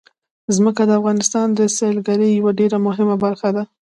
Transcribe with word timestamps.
ځمکه 0.55 0.81
د 0.85 0.91
افغانستان 0.99 1.47
د 1.53 1.59
سیلګرۍ 1.77 2.31
یوه 2.39 2.51
ډېره 2.59 2.77
مهمه 2.87 3.15
برخه 3.23 3.49
ده. 3.55 3.63